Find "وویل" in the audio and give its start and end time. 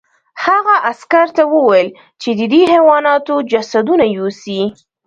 1.53-1.89